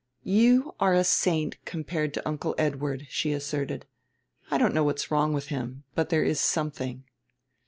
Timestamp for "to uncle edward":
2.15-3.05